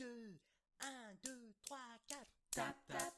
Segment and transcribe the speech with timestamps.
[0.00, 0.06] 2,
[0.80, 0.88] 1,
[1.22, 1.30] 2,
[1.68, 1.76] 3,
[2.08, 2.16] 4.
[2.56, 3.09] Tap, tap,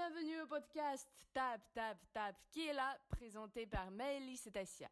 [0.00, 4.88] bienvenue au podcast Tap Tap Tap qui est là, présenté par Maëlys et.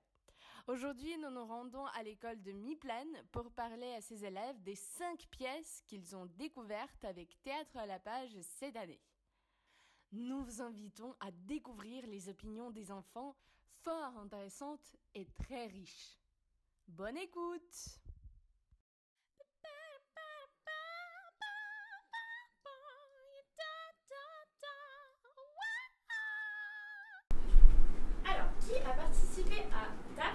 [0.67, 5.27] Aujourd'hui, nous nous rendons à l'école de Miplaine pour parler à ces élèves des cinq
[5.31, 9.01] pièces qu'ils ont découvertes avec Théâtre à la page cette année.
[10.13, 13.35] Nous vous invitons à découvrir les opinions des enfants,
[13.83, 16.19] fort intéressantes et très riches.
[16.87, 17.99] Bonne écoute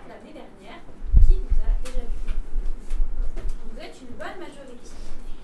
[0.08, 0.82] l'année dernière
[1.28, 2.34] Qui nous a déjà vu
[3.72, 4.90] Vous êtes une bonne majorité.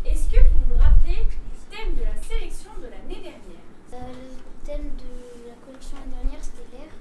[0.06, 3.66] Est-ce que vous vous rappelez du thème de la sélection de l'année dernière?
[3.94, 6.92] Euh, le thème de la collection l'année dernière, c'était l'air.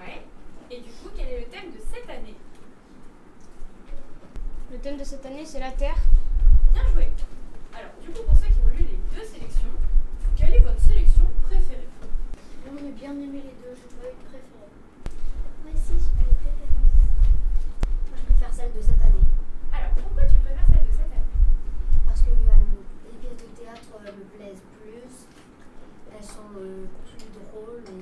[0.00, 0.22] Ouais.
[0.70, 2.34] Et du coup, quel est le thème de cette année?
[4.70, 5.96] Le thème de cette année, c'est la Terre.
[6.72, 7.08] Bien joué.
[7.72, 9.70] Alors, du coup, pour ceux qui ont lu les deux sélections,
[10.36, 11.88] quelle est votre sélection préférée?
[12.64, 14.70] J'aurais bien aimé les deux, j'ai pas eu préférée.
[15.62, 16.98] Moi aussi, j'ai pas eu de préférence.
[18.10, 19.28] Moi, je préfère celle de cette année.
[19.68, 21.28] Alors, pourquoi tu préfères celle de cette année?
[22.08, 22.56] Parce que euh,
[23.04, 25.28] les pièces de théâtre euh, me plaisent plus.
[26.08, 28.00] Elles sont euh, plus drôles et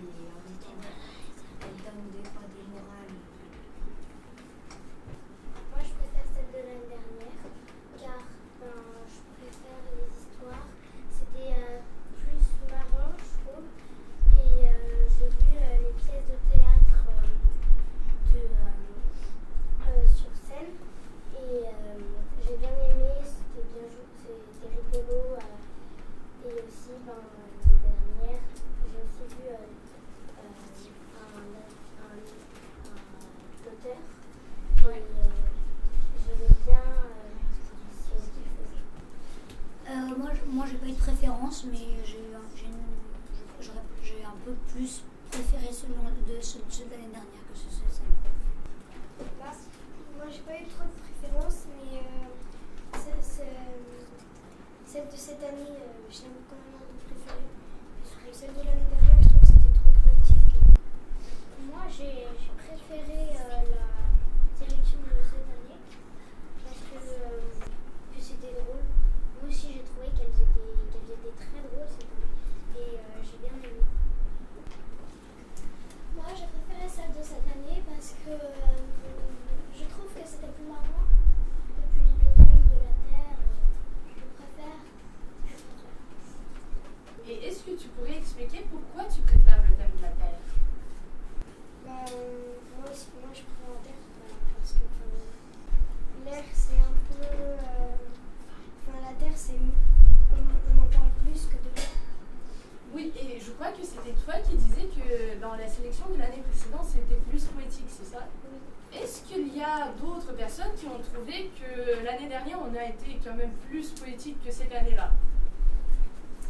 [110.94, 115.10] ont trouvé que l'année dernière, on a été quand même plus poétique que cette année-là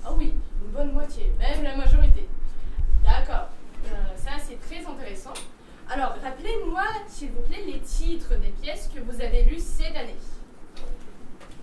[0.05, 0.35] Ah oui,
[0.65, 2.29] une bonne moitié, même la majorité.
[3.05, 3.49] D'accord,
[3.87, 5.35] Euh, ça c'est très intéressant.
[5.91, 10.17] Alors, rappelez-moi, s'il vous plaît, les titres des pièces que vous avez lues cette année.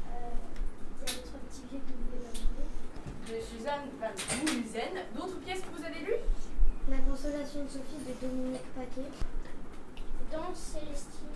[0.05, 0.29] Euh.
[3.27, 5.15] De Suzanne Van.
[5.15, 6.21] D'autres pièces que vous avez lues?
[6.89, 9.09] La consolation de Sophie de Dominique Paquet.
[10.31, 11.30] Danse Célestine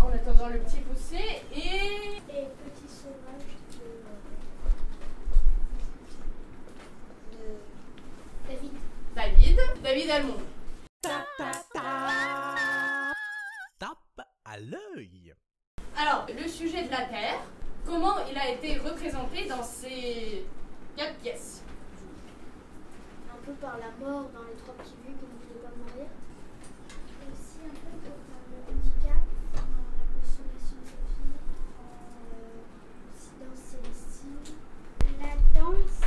[0.00, 3.86] En attendant le petit poussé et Et Petit Sauvage de,
[7.36, 7.44] de
[8.48, 8.72] David.
[9.14, 10.49] David, David Almond.
[17.90, 20.46] Comment il a été représenté dans ces
[20.96, 21.64] quatre pièces
[23.28, 26.06] Un peu par la mort dans les trois petits vues qui ne voulaient pas mourir.
[26.06, 27.98] Et aussi un peu
[28.30, 29.22] par le handicap
[29.54, 29.66] dans
[29.98, 30.94] la consolation de
[32.30, 32.62] euh,
[33.10, 34.54] aussi danse Célestine.
[35.18, 35.98] La danse.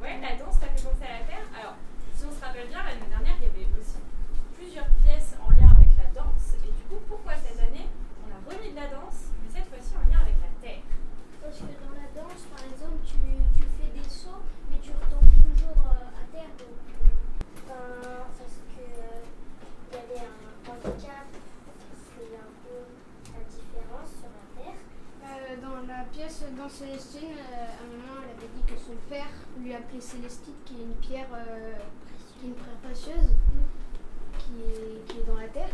[0.00, 1.46] Ouais, la danse, t'as fait penser à la Terre.
[1.58, 1.74] Alors,
[2.14, 3.15] si on se rappelle bien, l'année dernière,
[26.78, 30.74] Célestine, euh, à un moment, elle avait dit que son père lui appelait Célestite, qui
[30.74, 31.72] est une pierre, euh,
[32.38, 33.34] qui est une pierre précieuse,
[34.36, 35.70] qui est dans la terre.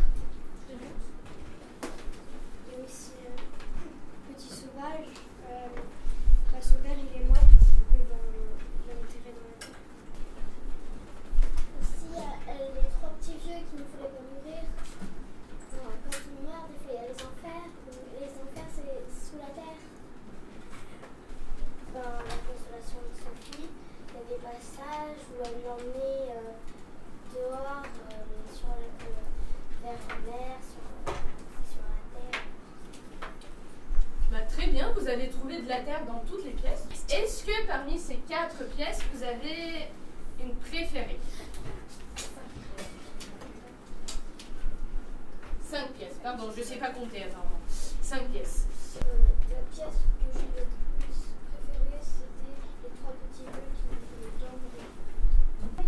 [45.73, 47.49] 5 pièces, pardon, je ne sais pas compter, attends.
[47.67, 48.67] 5 pièces.
[49.01, 49.09] Euh,
[49.49, 50.69] la pièce que j'ai le
[51.01, 53.97] plus préférée, c'était les trois petits bœufs qui me
[54.37, 54.69] dans le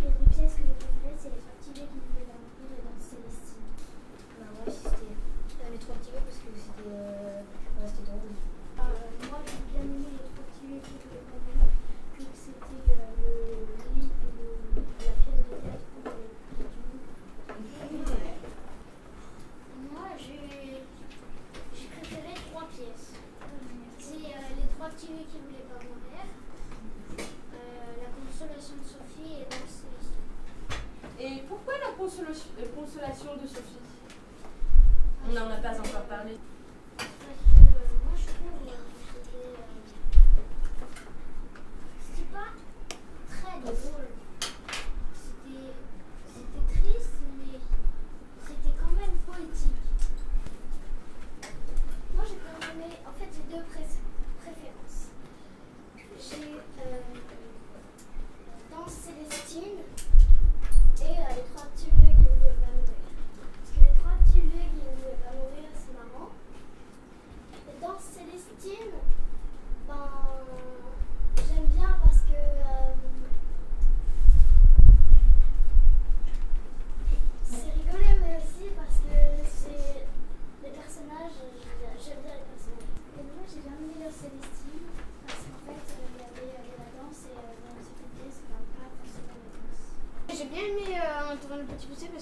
[0.01, 2.14] Les pièces que j'ai préférées, c'est les trois petits bœufs qui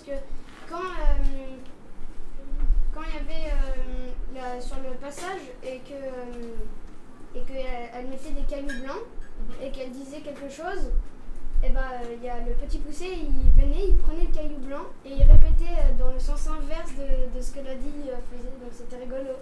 [0.05, 0.23] parce que
[0.69, 1.55] quand euh,
[2.93, 8.31] quand il y avait euh, sur le passage et que euh, et qu'elle elle mettait
[8.31, 9.03] des cailloux blancs
[9.61, 10.91] et qu'elle disait quelque chose,
[11.63, 14.85] eh ben, et y a le petit poussé, il venait, il prenait le caillou blanc
[15.05, 18.71] et il répétait dans le sens inverse de, de ce que l'a dit faisait, donc
[18.71, 19.37] c'était rigolo.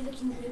[0.00, 0.49] you looking through?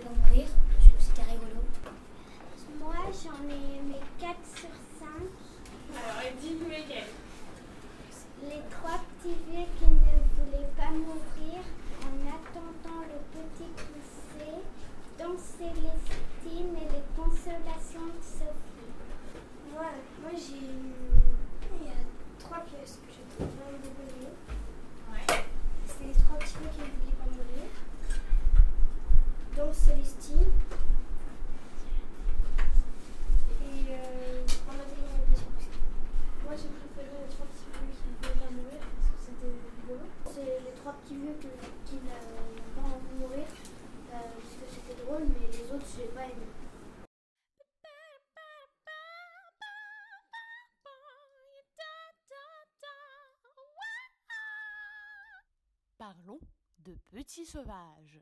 [57.13, 58.21] petit sauvage.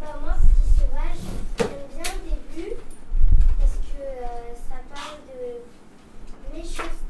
[0.00, 1.18] Bah moi, petit sauvage,
[1.58, 2.76] j'aime bien le début
[3.58, 7.03] parce que euh, ça parle de méchanceté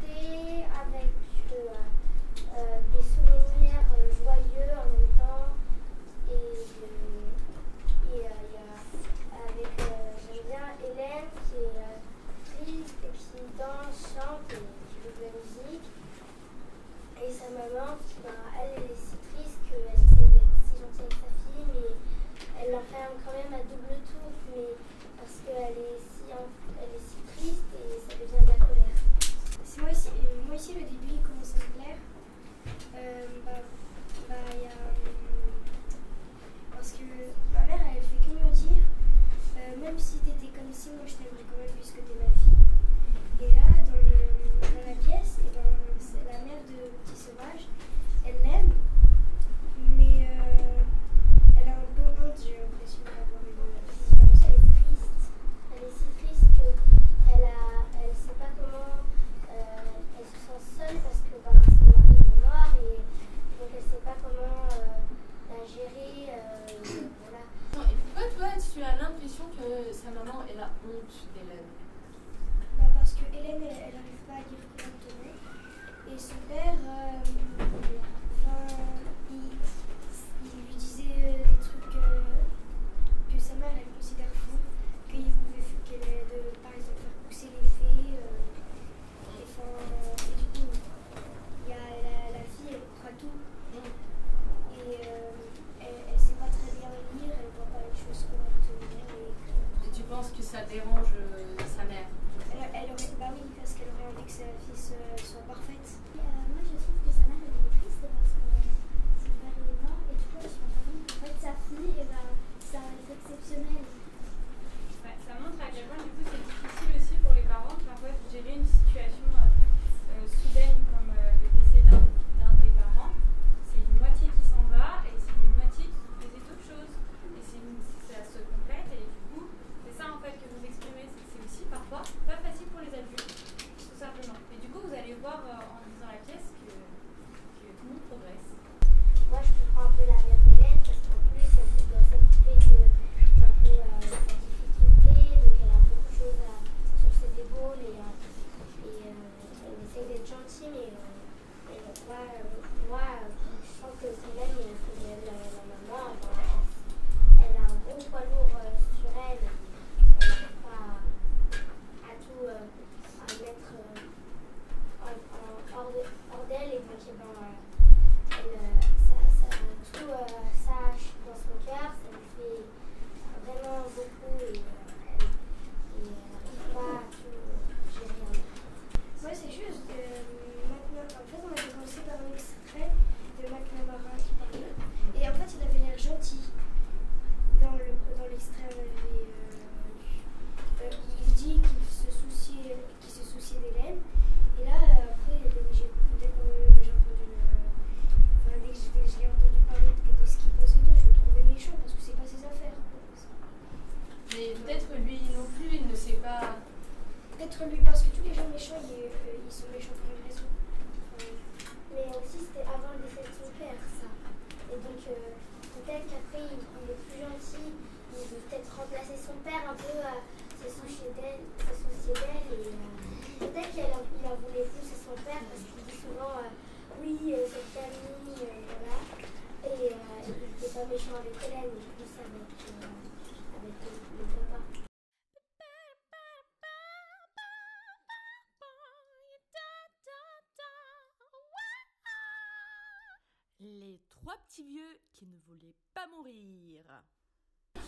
[244.54, 246.82] petit vieux qui ne voulait pas mourir.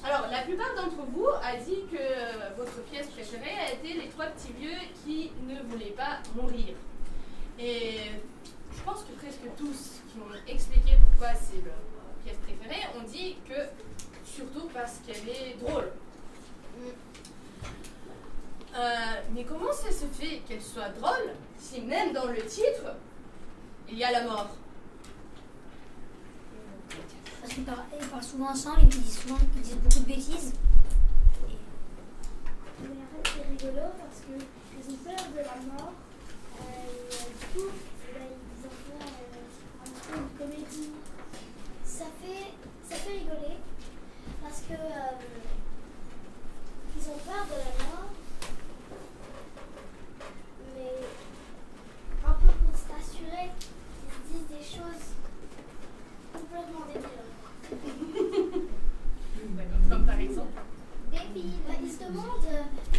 [0.03, 4.09] Alors, la plupart d'entre vous a dit que euh, votre pièce préférée a été Les
[4.09, 6.75] trois petits vieux qui ne voulaient pas mourir.
[7.59, 8.11] Et
[8.73, 11.79] je pense que presque tous qui ont expliqué pourquoi c'est leur
[12.25, 13.69] pièce préférée ont dit que
[14.25, 15.93] surtout parce qu'elle est drôle.
[18.75, 18.87] Euh,
[19.33, 22.97] mais comment ça se fait qu'elle soit drôle si même dans le titre,
[23.89, 24.51] il y a la mort?
[27.59, 30.53] ils parlent, souvent ensemble, ils disent, souvent, ils disent beaucoup de bêtises.
[32.83, 35.93] Mais en fait, c'est rigolo parce qu'ils ont peur de la mort.
[36.61, 36.65] Euh,
[37.41, 37.69] du coup,
[38.13, 40.91] là, ils ont fait euh, un petit peu une comédie.
[41.85, 42.53] Ça fait,
[42.89, 43.57] ça fait rigoler
[44.43, 45.17] parce que euh,
[46.97, 48.11] ils ont peur de la mort.
[50.75, 50.95] Mais
[52.27, 53.51] un peu pour s'assurer,
[54.13, 55.07] ils disent des choses
[56.35, 57.26] complètement débiles.
[61.37, 61.45] pays.
[61.69, 62.96] Bah, se demandent euh,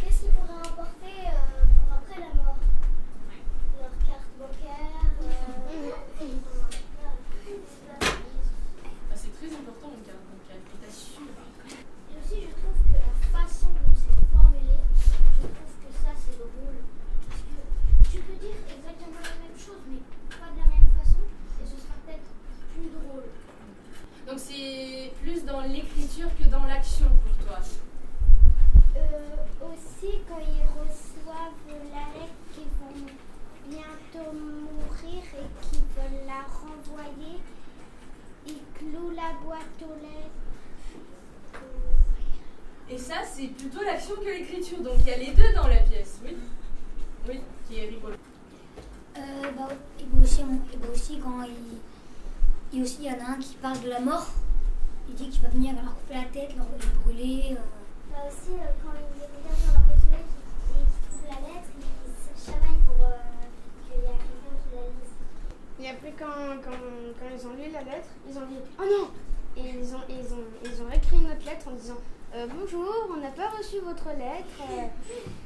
[66.67, 69.09] quand, ils ont lu la lettre, ils ont dit Oh non
[69.55, 71.97] Et ils ont, ils ont, ils ont écrit une autre lettre en disant
[72.36, 74.59] Euh, Bonjour, on n'a pas reçu votre lettre.
[74.69, 74.88] Euh.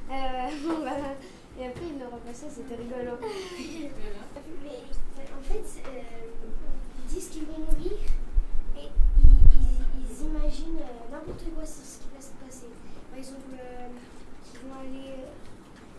[1.59, 3.17] Et après, ils le repassaient, c'était rigolo.
[3.21, 4.79] Mais
[5.37, 6.01] en fait, euh,
[6.97, 7.91] ils disent qu'ils vont mourir
[8.77, 8.87] et
[9.19, 10.79] ils, imaginent
[11.11, 12.67] n'importe quoi sur ce qui va se passer.
[13.09, 13.51] Par exemple,
[14.45, 15.25] qu'ils vont aller,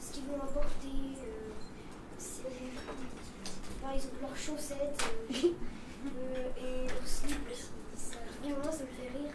[0.00, 0.38] ce qu'ils vont
[0.80, 1.31] c'est-
[3.82, 5.34] par exemple leurs chaussettes euh,
[6.06, 7.70] euh, et leurs slips.
[7.96, 9.34] Ça, vraiment, ça me fait rire.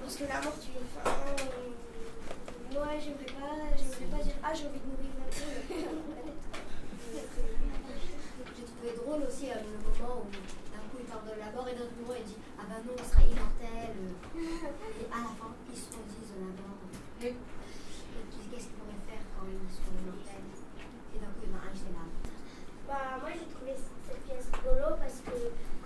[0.00, 4.52] Parce que la mort, tu es enfin, euh, moi, j'aimerais pas, j'aimerais pas dire ah
[4.54, 6.00] j'ai envie de mourir maintenant.
[8.56, 11.66] J'ai trouvé drôle aussi euh, le moment où d'un coup il parle de la mort
[11.68, 13.92] et d'un autre moment il dit Ah bah non, on sera immortel.
[14.36, 16.78] Et à la fin, ils se redisent la mort.
[17.20, 17.34] Oui.
[17.34, 20.48] Et qu'est-ce qu'ils pourraient faire quand ils seront immortels
[21.14, 22.04] Et d'un coup, il y en a un qui fait là.
[22.88, 25.34] Bah, moi j'ai trouvé cette pièce rigolo parce que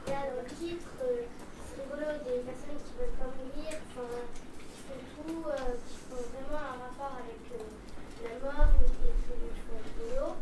[0.08, 1.24] là dans le titre, euh,
[1.68, 4.08] c'est rigolo des personnes qui veulent pas mourir, enfin,
[4.72, 7.66] qui font tout, euh, qui font vraiment un rapport avec euh,
[8.24, 10.36] la mort et et que je trouve rigolo.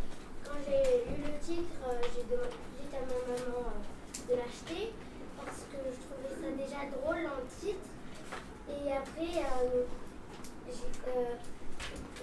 [0.46, 4.92] Quand j'ai lu le titre, euh, j'ai demandé vite à ma maman euh, de l'acheter
[5.38, 7.86] parce que je trouvais ça déjà drôle dans le titre.
[8.70, 9.82] Et après, euh,
[10.70, 11.34] j'ai- euh,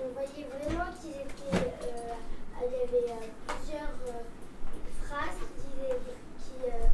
[0.04, 1.60] on voyait vraiment qu'ils étaient.
[1.60, 2.16] euh,
[2.60, 4.20] il y avait euh, plusieurs euh,
[5.08, 5.96] phrases qui disaient,
[6.44, 6.92] qui, euh,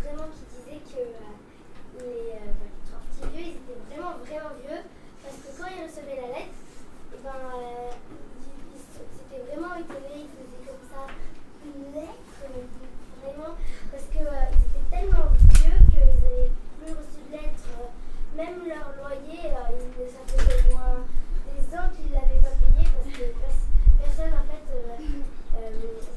[0.00, 1.36] vraiment qui disaient que euh,
[2.00, 4.80] les, euh, bah, les trois petits vieux, ils étaient vraiment, vraiment vieux.
[5.22, 6.56] Parce que quand ils recevaient la lettre,
[7.12, 7.92] et ben, euh,
[8.40, 11.04] ils, ils se- s'étaient vraiment étonnés, ils faisaient comme ça
[11.68, 12.64] une lettre, euh,
[13.20, 13.52] vraiment,
[13.92, 16.48] parce que euh, ils étaient tellement vieux qu'ils n'avaient
[16.80, 17.64] plus reçu de lettre.
[17.76, 17.92] euh,
[18.40, 21.04] même leur loyer, euh, ils- ça faisait au moins
[21.44, 23.66] des ans qu'ils ne l'avaient pas payé parce que pers-
[23.98, 24.94] personne en fait euh,
[25.58, 25.70] euh,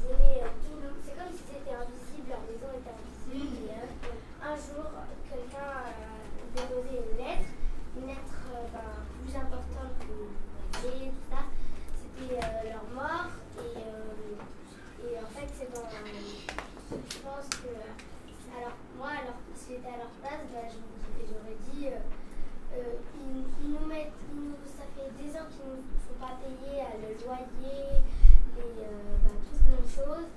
[0.06, 3.66] venait euh, tout le C'est comme si c'était invisible, leur maison était invisible.
[3.66, 4.86] Et, euh, un jour,
[5.26, 5.90] quelqu'un a
[6.54, 7.50] déposé une lettre,
[7.98, 11.42] une lettre euh, ben, plus importante que le loyer, tout ça.
[11.98, 17.72] C'était euh, leur mort et, euh, et en fait c'est dans je pense que
[18.52, 22.04] alors moi alors si j'étais à leur place bah, je me dis- j'aurais dit euh,
[22.76, 25.08] euh, ils, ils nous mettent ils nous, ça fait
[25.64, 28.02] nous font pas payer le loyer
[28.56, 30.28] les euh, bah, toutes les choses.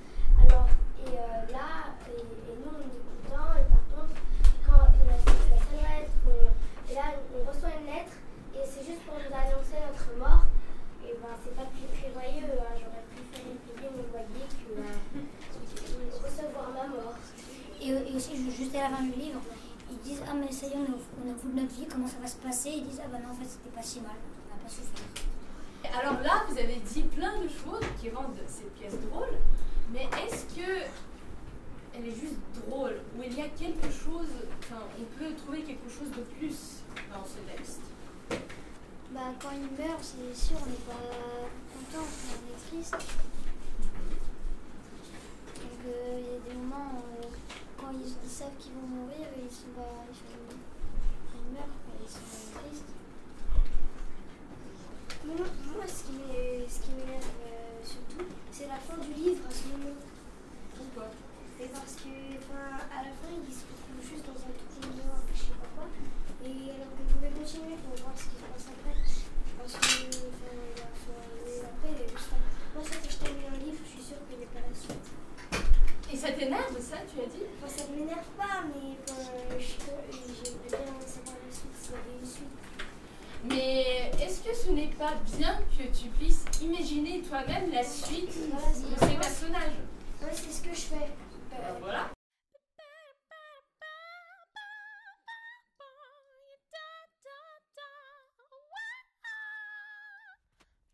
[0.41, 0.67] Alors
[1.05, 4.15] et euh, là et, nous on est contents et par contre
[4.65, 6.17] quand la, la seule lettre
[6.89, 8.15] et là on reçoit une lettre
[8.55, 10.45] et c'est juste pour nous annoncer notre mort
[11.05, 12.73] et ben c'est pas très joyeux hein.
[12.79, 17.15] j'aurais préféré payer mon loyer que euh, recevoir ma mort.
[17.81, 19.41] Et, aussi, ju- juste à la fin du livre,
[19.91, 20.97] ils disent Ah, mais ça y est, on
[21.29, 22.69] on bout de notre vie, comment ça va se passer?
[22.69, 24.15] Ils disent Ah, bah non, en fait, c'était pas si mal,
[25.93, 29.37] Alors là, vous avez dit plein de choses qui rendent cette pièce drôle,
[29.93, 30.81] mais est-ce que
[31.93, 34.27] elle est juste drôle ou il y a quelque chose,
[34.59, 36.81] enfin, on peut trouver quelque chose de plus
[37.13, 37.81] dans ce texte?
[39.11, 40.93] Bah, quand il meurt, c'est sûr, on n'est pas
[41.71, 42.97] content, on est triste.
[45.55, 47.27] Donc, euh, il y a des moments euh,
[47.77, 50.05] quand ils, savent qu'ils vont mourir, ils sont pas.
[50.11, 50.57] Ils,
[51.37, 53.04] ils meurent, ils sont tristes.
[55.25, 55.35] Moi,
[55.73, 59.97] moi, ce qui m'énerve euh, surtout, c'est la fin du livre à ce moment.
[60.77, 61.09] Pourquoi?
[61.57, 65.17] C'est parce que, enfin, à la fin, il se retrouve juste dans un petit noir,
[65.33, 65.87] je sais pas quoi.
[66.45, 68.95] Et alors qu'on pouvait continuer pour voir ce qui se passe après.
[69.57, 71.21] Parce que, enfin, la fin,
[71.73, 74.03] après, il y a juste un- Moi, ça, quand je termine un livre, je suis
[74.05, 75.07] sûre qu'il n'y a pas la suite.
[76.11, 77.43] Et ça t'énerve ça, tu as dit?
[77.57, 78.93] Enfin, ça ne m'énerve pas, mais
[79.57, 80.05] j'aimerais
[80.69, 82.59] bien savoir la suite, s'il y avait une suite.
[83.47, 89.05] Mais est-ce que ce n'est pas bien que tu puisses imaginer toi-même la suite de
[89.05, 89.73] ces personnages?
[90.21, 90.95] Ouais, c'est ce que je fais.
[90.95, 92.09] Euh, Ben Voilà.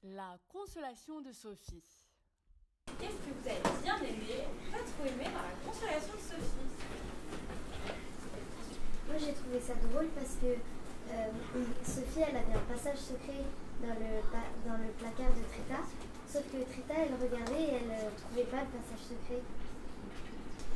[0.04, 1.84] La consolation de Sophie.
[3.00, 6.70] Qu'est-ce que vous avez bien aimé, pas trop aimé dans la consolation de Sophie?
[9.08, 10.58] Moi j'ai trouvé ça drôle parce que
[11.12, 11.28] euh,
[11.84, 13.44] Sophie, elle avait un passage secret
[13.84, 14.24] dans le,
[14.64, 15.84] dans le placard de Trita,
[16.24, 19.44] sauf que Trita, elle regardait et elle ne trouvait pas le passage secret.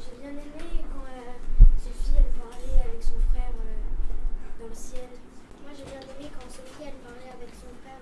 [0.04, 1.36] J'ai bien aimé quand euh,
[1.80, 3.56] Sophie, elle parlait avec son frère
[4.60, 5.10] dans le ciel.
[5.64, 7.96] Moi, j'ai bien aimé quand Sophie, elle parlait avec son frère.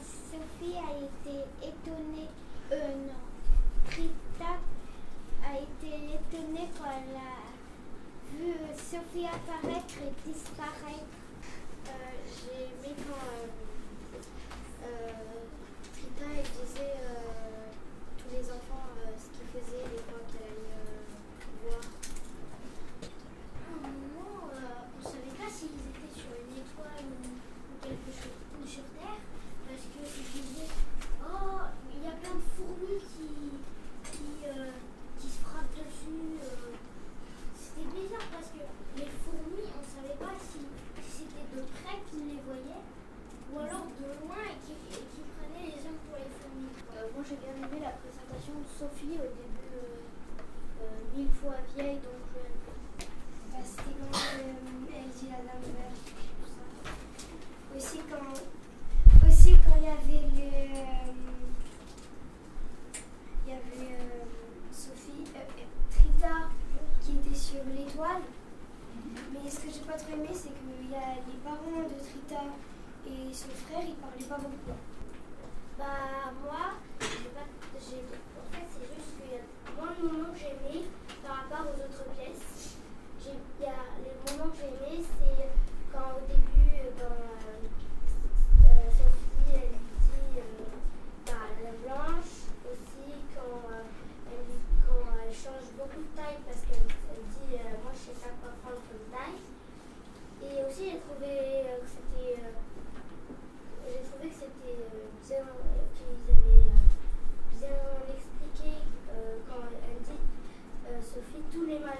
[0.00, 2.28] Sophie a été étonnée.
[2.72, 3.20] Euh, non.
[3.90, 4.56] Rita
[5.44, 7.42] a été étonnée quand elle a
[8.32, 11.18] vu euh, Sophie apparaître et disparaître.
[11.88, 11.90] Euh,
[12.26, 14.18] j'ai aimé quand euh,
[14.84, 15.12] euh
[15.94, 16.96] Rita elle disait
[18.16, 20.31] tous les enfants ce qu'ils faisaient à l'époque.
[58.22, 60.42] quand, aussi quand il y avait le.
[60.42, 61.12] Euh,
[63.44, 64.24] il y avait euh,
[64.70, 65.24] Sophie,
[65.90, 66.48] Trita
[67.00, 68.22] qui était sur l'étoile.
[68.94, 69.14] Mhm.
[69.32, 72.44] Mais ce que j'ai pas trop aimé, c'est qu'il y a les parents de Trita
[73.06, 74.78] et son frère, ils parlaient pas beaucoup.
[75.78, 77.76] Bah, moi, pas, en
[78.52, 80.84] fait, c'est juste qu'il y a moins de moments que j'aimais
[81.26, 82.76] par rapport aux autres pièces.
[83.24, 85.48] Il y a les moments que j'aimais c'est
[85.92, 86.41] quand au début.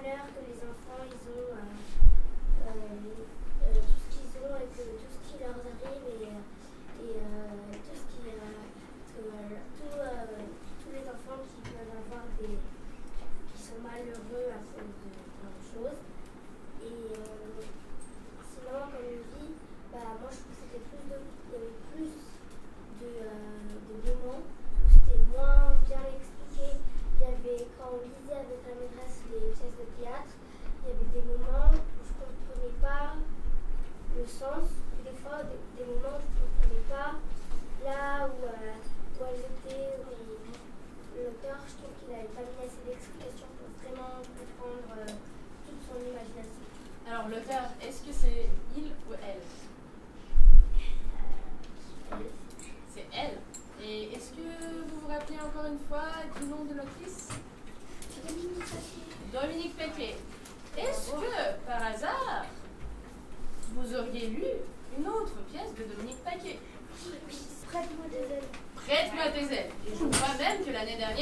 [0.03, 0.82] malheur que les enfants.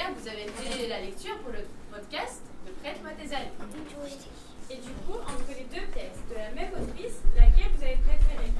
[0.09, 3.51] vous avez fait la lecture pour le podcast de Prête-moi tes amis.
[4.71, 8.53] Et du coup, entre les deux pièces de la même autrice, laquelle vous avez préférée?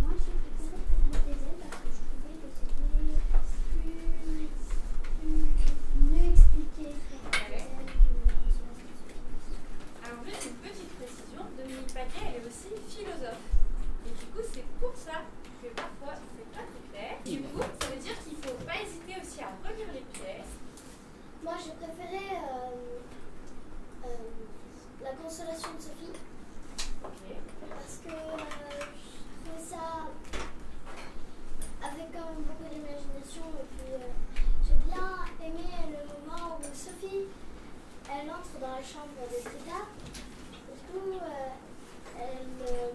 [0.00, 0.12] Moi,
[38.24, 41.52] elle entre dans la chambre de Frida, du coup, euh,
[42.16, 42.48] elle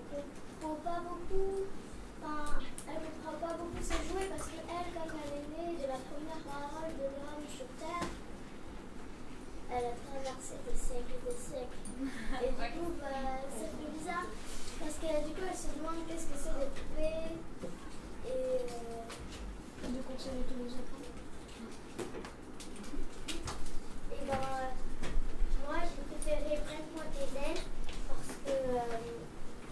[0.10, 1.70] comprend pas beaucoup.
[2.18, 2.58] Enfin,
[2.90, 6.42] elle comprend pas beaucoup ses jouets parce qu'elle, comme elle est née de la première
[6.50, 8.10] parole de l'homme sur Terre,
[9.70, 11.82] elle a traversé des siècles et des siècles.
[12.42, 14.26] Et du coup, bah, c'est plus bizarre
[14.80, 17.38] parce que du coup, elle se demande qu'est-ce que c'est des poupées
[18.26, 18.32] et.
[18.32, 18.90] Euh,
[19.80, 21.00] de continuer tous les autres.
[21.00, 22.29] Hein.
[28.70, 28.78] Euh,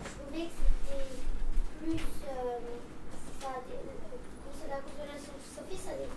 [0.02, 0.58] je trouvais que
[0.90, 1.06] c'était
[1.78, 2.02] plus.
[2.26, 2.58] Euh,
[3.40, 3.94] ça, euh,
[4.70, 6.17] la constellation Sophie, ça dépend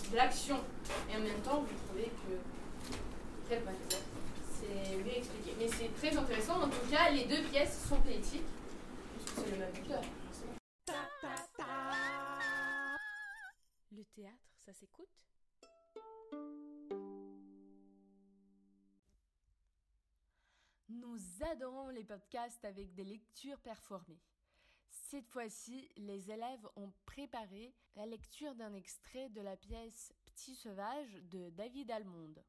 [0.00, 0.58] plus de l'action.
[1.10, 2.40] Et en même temps, vous trouvez que
[3.48, 5.54] c'est mieux expliqué.
[5.58, 8.42] Mais c'est très intéressant, en tout cas, les deux pièces sont poétiques,
[9.16, 10.02] puisque c'est le même auteur.
[13.90, 15.08] Le théâtre, ça s'écoute?
[20.88, 21.18] Nous
[21.50, 24.20] adorons les podcasts avec des lectures performées.
[24.92, 31.14] Cette fois-ci, les élèves ont préparé la lecture d'un extrait de la pièce Petit sauvage
[31.30, 32.42] de David Almonde.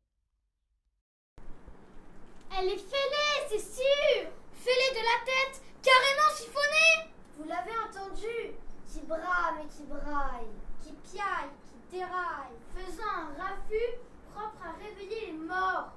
[2.51, 8.56] Elle est fêlée, c'est sûr Fêlée de la tête, carrément siphonnée Vous l'avez entendu?
[8.91, 10.51] Qui brame et qui braille,
[10.82, 13.97] qui piaille, qui déraille, faisant un raffut
[14.34, 15.93] propre à réveiller les morts.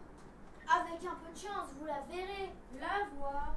[0.68, 3.54] Avec un peu de chance, vous la verrez, la voir.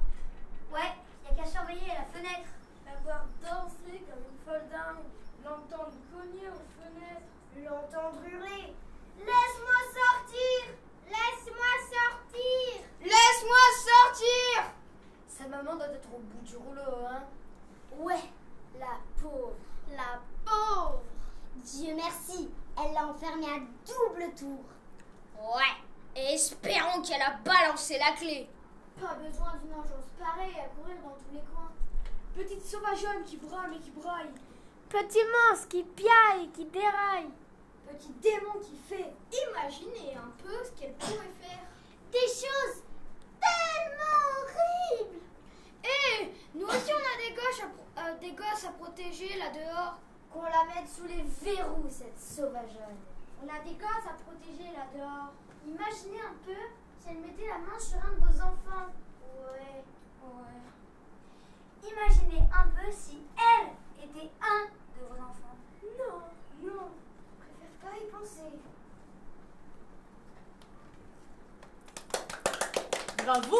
[0.72, 0.92] Ouais,
[1.24, 2.50] y a qu'à surveiller la fenêtre.
[2.90, 5.06] La voir danser comme une folle dingue,
[5.44, 7.22] l'entendre cogner aux fenêtres,
[7.56, 8.74] l'entendre hurler.
[9.18, 10.74] Laisse-moi sortir
[11.06, 14.72] Laisse-moi sortir Laisse-moi sortir
[15.28, 17.22] Sa maman doit être au bout du rouleau, hein
[17.98, 18.22] Ouais,
[18.78, 19.56] la pauvre,
[19.90, 21.02] la pauvre
[21.56, 24.64] Dieu merci, elle l'a enfermé à double tour.
[25.38, 25.76] Ouais,
[26.16, 28.48] et espérons qu'elle a balancé la clé.
[28.98, 31.70] Pas besoin d'une engeance pareille à courir dans tous les coins.
[32.34, 34.30] Petite sauvageonne qui brame et qui braille.
[34.88, 37.28] Petit monstre qui piaille, qui déraille.
[37.88, 39.12] Petit démon qui fait.
[39.48, 41.66] Imaginez un peu ce qu'elle pourrait faire.
[42.12, 42.82] Des choses
[43.40, 45.20] tellement horribles.
[45.84, 47.62] Eh, nous aussi on a des gosses
[47.96, 49.98] à, euh, des gosses à protéger là dehors.
[50.32, 53.00] Qu'on la mette sous les verrous, cette sauvageonne.
[53.42, 55.32] On a des gosses à protéger là dehors.
[55.66, 56.60] Imaginez un peu
[57.00, 58.90] si elle mettait la main sur un de vos enfants.
[59.36, 59.82] Ouais,
[60.22, 60.60] ouais.
[61.82, 63.68] Imaginez un peu si elle
[64.04, 64.66] était un
[64.96, 65.56] de vos enfants.
[65.98, 66.20] Non,
[66.62, 66.88] non,
[67.38, 68.52] je préfère pas y penser.
[73.24, 73.56] Bravo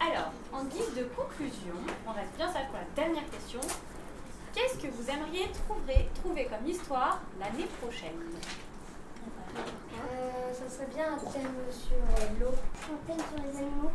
[0.00, 3.60] Alors, en guise de conclusion, on reste bien sage pour la dernière question.
[4.52, 8.20] Qu'est-ce que vous aimeriez trouver, trouver comme histoire l'année prochaine
[9.56, 12.54] Euh, ça serait bien un thème sur euh, l'eau.
[12.92, 13.90] Un thème sur les animaux.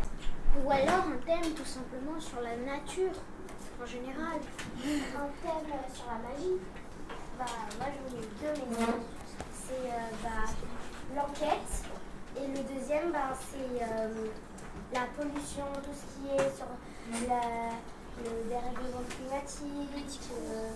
[0.63, 3.15] Ou alors un thème tout simplement sur la nature
[3.81, 4.39] en général.
[4.83, 6.59] Un thème euh, sur la magie.
[7.37, 7.45] Bah,
[7.77, 8.85] moi j'en ai eu deux, mais
[9.51, 10.51] c'est euh, bah,
[11.15, 11.73] l'enquête.
[12.37, 14.27] Et le deuxième, bah, c'est euh,
[14.93, 16.67] la pollution, tout ce qui est sur
[17.29, 17.71] la,
[18.23, 20.69] le dérèglement climatique, euh,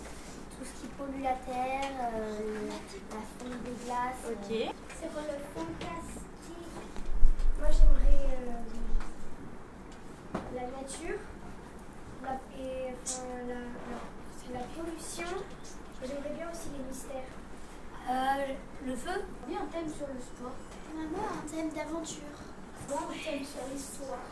[0.59, 2.69] tout ce qui pollue la terre, euh,
[3.11, 4.23] la fonte des glaces.
[4.25, 4.49] euh, Ok.
[4.99, 6.75] c'est pour le fantastique.
[7.59, 8.63] Moi, j'aimerais euh,
[10.55, 11.19] la nature
[12.23, 13.61] la, et enfin, la,
[14.53, 15.31] la- pollution.
[16.01, 17.31] J'aimerais bien aussi les mystères.
[18.09, 18.53] Euh,
[18.85, 19.17] le feu?
[19.47, 20.55] Oui, un thème sur le sport.
[20.95, 22.37] Maman, un thème d'aventure.
[22.89, 24.25] Moi, un thème sur l'histoire.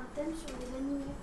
[0.00, 1.14] Un thème sur les animaux.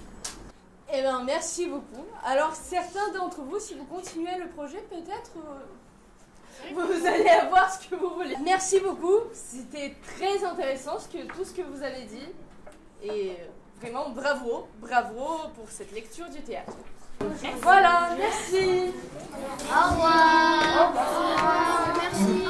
[0.94, 2.06] Eh bien, merci beaucoup.
[2.26, 7.88] Alors, certains d'entre vous, si vous continuez le projet, peut-être euh, vous allez avoir ce
[7.88, 8.36] que vous voulez.
[8.44, 9.20] Merci beaucoup.
[9.34, 12.30] C'était très intéressant ce que, tout ce que vous avez dit.
[13.04, 13.36] Et
[13.82, 16.78] vraiment, bravo, bravo pour cette lecture du théâtre.
[17.62, 18.94] Voilà, merci.
[19.70, 20.62] Au revoir.
[20.80, 21.98] Au revoir.
[22.02, 22.48] Merci.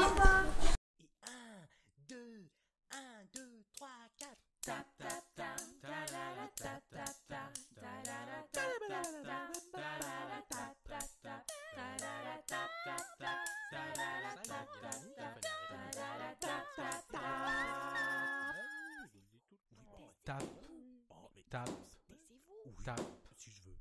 [21.50, 21.70] Tape,
[22.08, 22.84] Taisez-vous.
[22.84, 23.02] tape,
[23.36, 23.78] si je veux.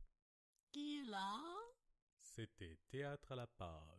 [0.73, 1.41] Qui est là?
[2.21, 3.96] C'était Théâtre à la page.